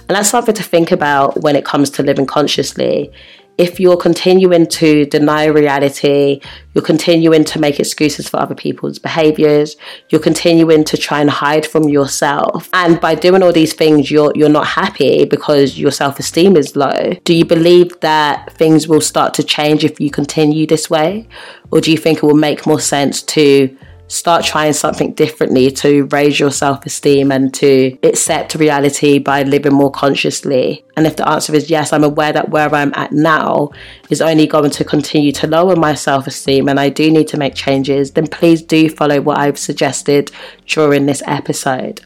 And 0.09 0.15
that's 0.17 0.29
something 0.29 0.55
to 0.55 0.63
think 0.63 0.91
about 0.91 1.41
when 1.41 1.55
it 1.55 1.65
comes 1.65 1.89
to 1.91 2.03
living 2.03 2.25
consciously. 2.25 3.11
If 3.55 3.79
you're 3.79 3.97
continuing 3.97 4.65
to 4.67 5.05
deny 5.05 5.45
reality, 5.45 6.41
you're 6.73 6.83
continuing 6.83 7.43
to 7.45 7.59
make 7.59 7.79
excuses 7.79 8.27
for 8.27 8.37
other 8.37 8.55
people's 8.55 8.97
behaviors, 8.97 9.75
you're 10.09 10.21
continuing 10.21 10.83
to 10.85 10.97
try 10.97 11.21
and 11.21 11.29
hide 11.29 11.67
from 11.67 11.87
yourself. 11.87 12.67
And 12.73 12.99
by 12.99 13.13
doing 13.13 13.43
all 13.43 13.51
these 13.53 13.73
things, 13.73 14.09
you're, 14.09 14.31
you're 14.33 14.49
not 14.49 14.65
happy 14.65 15.25
because 15.25 15.77
your 15.77 15.91
self 15.91 16.17
esteem 16.17 16.57
is 16.57 16.75
low. 16.75 17.13
Do 17.25 17.35
you 17.35 17.45
believe 17.45 17.99
that 17.99 18.51
things 18.53 18.87
will 18.87 19.01
start 19.01 19.35
to 19.35 19.43
change 19.43 19.83
if 19.83 19.99
you 19.99 20.09
continue 20.09 20.65
this 20.65 20.89
way? 20.89 21.27
Or 21.69 21.79
do 21.79 21.91
you 21.91 21.97
think 21.97 22.17
it 22.17 22.23
will 22.23 22.33
make 22.33 22.65
more 22.65 22.79
sense 22.79 23.21
to 23.21 23.77
start 24.07 24.45
trying 24.45 24.73
something 24.73 25.13
differently 25.13 25.71
to 25.71 26.05
raise 26.05 26.39
your 26.39 26.51
self 26.51 26.85
esteem 26.85 27.31
and 27.31 27.53
to 27.55 27.97
accept 28.03 28.55
reality 28.55 29.19
by 29.19 29.43
living 29.43 29.73
more 29.73 29.91
consciously? 29.91 30.83
And 30.95 31.07
if 31.07 31.15
the 31.15 31.27
answer 31.27 31.53
is 31.55 31.69
yes, 31.69 31.93
I'm 31.93 32.03
aware 32.03 32.33
that 32.33 32.49
where 32.49 32.73
I'm 32.73 32.93
at 32.95 33.11
now 33.11 33.71
is 34.09 34.21
only 34.21 34.47
going 34.47 34.71
to 34.71 34.83
continue 34.83 35.31
to 35.33 35.47
lower 35.47 35.75
my 35.75 35.95
self 35.95 36.27
esteem 36.27 36.69
and 36.69 36.79
I 36.79 36.89
do 36.89 37.09
need 37.11 37.27
to 37.29 37.37
make 37.37 37.55
changes, 37.55 38.11
then 38.11 38.27
please 38.27 38.61
do 38.61 38.89
follow 38.89 39.21
what 39.21 39.39
I've 39.39 39.59
suggested 39.59 40.31
during 40.65 41.05
this 41.05 41.23
episode. 41.25 42.05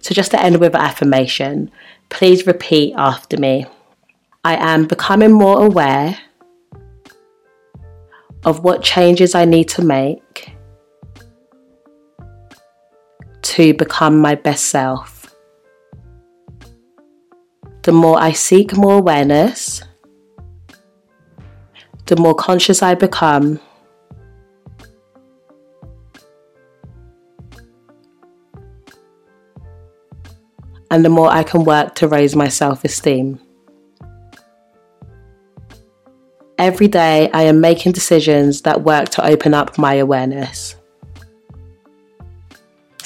So, 0.00 0.14
just 0.14 0.30
to 0.30 0.42
end 0.42 0.60
with 0.60 0.74
an 0.74 0.80
affirmation, 0.80 1.70
please 2.08 2.46
repeat 2.46 2.94
after 2.96 3.36
me 3.36 3.66
I 4.42 4.56
am 4.56 4.86
becoming 4.86 5.32
more 5.32 5.66
aware 5.66 6.18
of 8.44 8.64
what 8.64 8.82
changes 8.82 9.34
I 9.34 9.44
need 9.44 9.68
to 9.70 9.82
make 9.82 10.22
to 13.50 13.74
become 13.74 14.16
my 14.16 14.36
best 14.36 14.66
self. 14.66 15.34
The 17.82 17.90
more 17.90 18.16
I 18.22 18.30
seek 18.30 18.76
more 18.76 18.98
awareness, 18.98 19.82
the 22.06 22.14
more 22.16 22.36
conscious 22.36 22.80
I 22.80 22.94
become. 22.94 23.58
And 30.92 31.04
the 31.04 31.08
more 31.08 31.28
I 31.28 31.42
can 31.42 31.64
work 31.64 31.96
to 31.96 32.06
raise 32.06 32.36
my 32.36 32.46
self 32.46 32.84
esteem. 32.84 33.40
Every 36.56 36.86
day, 36.86 37.30
I 37.32 37.42
am 37.42 37.60
making 37.60 37.92
decisions 37.92 38.62
that 38.62 38.82
work 38.82 39.08
to 39.10 39.26
open 39.26 39.54
up 39.54 39.76
my 39.76 39.94
awareness. 39.94 40.76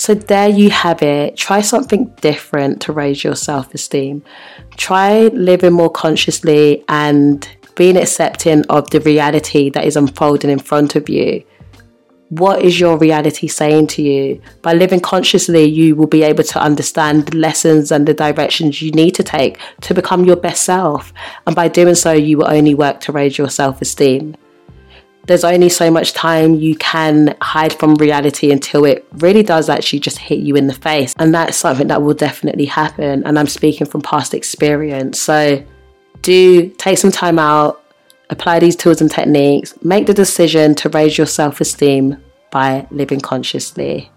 So, 0.05 0.13
there 0.13 0.51
you 0.51 0.69
have 0.69 1.01
it. 1.01 1.35
Try 1.35 1.63
something 1.63 2.15
different 2.21 2.83
to 2.83 2.93
raise 2.93 3.25
your 3.25 3.35
self 3.35 3.73
esteem. 3.73 4.23
Try 4.77 5.29
living 5.29 5.73
more 5.73 5.89
consciously 5.89 6.85
and 6.91 7.49
being 7.75 7.97
accepting 7.97 8.67
of 8.67 8.91
the 8.91 9.01
reality 9.01 9.71
that 9.71 9.87
is 9.87 9.97
unfolding 9.97 10.51
in 10.51 10.59
front 10.59 10.95
of 10.95 11.09
you 11.09 11.43
what 12.31 12.63
is 12.63 12.81
your 12.81 12.97
reality 12.99 13.47
saying 13.47 13.87
to 13.87 14.03
you? 14.03 14.41
By 14.63 14.73
living 14.73 15.01
consciously, 15.01 15.65
you 15.65 15.95
will 15.95 16.07
be 16.07 16.23
able 16.23 16.43
to 16.45 16.61
understand 16.61 17.27
the 17.27 17.37
lessons 17.37 17.93
and 17.93 18.07
the 18.07 18.15
directions 18.15 18.83
you 18.83 18.91
need 18.91 19.13
to 19.13 19.23
take 19.23 19.59
to 19.83 19.95
become 19.95 20.25
your 20.25 20.37
best 20.37 20.65
self. 20.65 21.13
And 21.47 21.55
by 21.55 21.69
doing 21.69 21.95
so, 21.95 22.13
you 22.13 22.39
will 22.39 22.51
only 22.51 22.75
work 22.75 23.01
to 23.01 23.13
raise 23.13 23.39
your 23.39 23.51
self 23.51 23.81
esteem. 23.81 24.37
There's 25.27 25.45
only 25.45 25.69
so 25.69 25.91
much 25.91 26.13
time 26.13 26.55
you 26.55 26.77
can 26.77 27.35
hide 27.41 27.73
from 27.73 27.95
reality 27.95 28.51
until 28.51 28.85
it 28.85 29.07
really 29.15 29.43
does 29.43 29.69
actually 29.69 30.01
just 30.01 30.19
hit 30.19 30.41
you 30.41 30.55
in 30.57 30.67
the 30.67 30.75
face. 30.75 31.15
And 31.19 31.35
that's 31.35 31.57
something 31.57 31.89
that 31.89 32.03
will 32.03 32.15
definitely 32.15 32.67
happen. 32.67 33.25
And 33.25 33.39
I'm 33.39 33.47
speaking 33.47 33.87
from 33.87 34.03
past 34.03 34.35
experience. 34.35 35.21
So 35.21 35.65
do 36.21 36.69
take 36.79 36.99
some 36.99 37.11
time 37.11 37.39
out, 37.39 37.85
Apply 38.31 38.59
these 38.59 38.77
tools 38.77 39.01
and 39.01 39.11
techniques. 39.11 39.75
Make 39.83 40.07
the 40.07 40.15
decision 40.15 40.75
to 40.77 40.89
raise 40.89 41.19
your 41.19 41.27
self 41.27 41.61
esteem 41.61 42.23
by 42.51 42.87
living 42.91 43.21
consciously. 43.21 44.11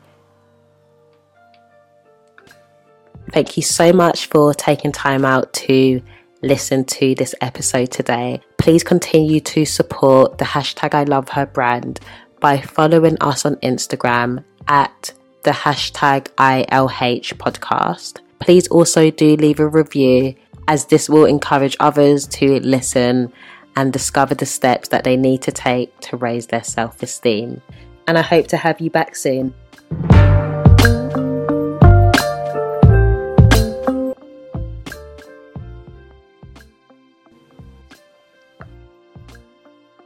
Thank 3.32 3.58
you 3.58 3.64
so 3.64 3.92
much 3.92 4.28
for 4.28 4.54
taking 4.54 4.94
time 4.94 5.26
out 5.26 5.52
to 5.54 6.02
listen 6.42 6.86
to 6.86 7.14
this 7.16 7.36
episode 7.42 7.92
today. 7.92 8.42
Please 8.68 8.84
continue 8.84 9.40
to 9.40 9.64
support 9.64 10.40
the 10.40 10.44
hashtag 10.44 10.94
I 10.94 11.06
love 11.06 11.30
her 11.30 11.46
brand 11.46 12.02
by 12.42 12.60
following 12.60 13.16
us 13.22 13.46
on 13.46 13.56
Instagram 13.64 14.44
at 14.68 15.14
the 15.44 15.52
hashtag 15.52 16.28
ILH 16.36 17.34
podcast. 17.36 18.20
Please 18.40 18.68
also 18.68 19.10
do 19.10 19.38
leave 19.38 19.62
a 19.62 19.68
review 19.70 20.36
as 20.68 20.88
this 20.88 21.10
will 21.10 21.24
encourage 21.24 21.78
others 21.80 22.28
to 22.28 22.60
listen 22.60 23.32
and 23.78 23.94
discover 23.94 24.36
the 24.36 24.46
steps 24.46 24.90
that 24.90 25.06
they 25.06 25.16
need 25.16 25.42
to 25.44 25.52
take 25.54 25.98
to 26.02 26.18
raise 26.18 26.48
their 26.48 26.66
self 26.66 27.02
esteem. 27.02 27.62
And 28.06 28.18
I 28.18 28.22
hope 28.22 28.48
to 28.48 28.58
have 28.58 28.82
you 28.82 28.90
back 28.90 29.16
soon. 29.16 29.54